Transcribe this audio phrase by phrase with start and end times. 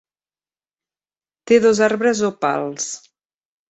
[1.51, 2.93] Té dos arbres o pals.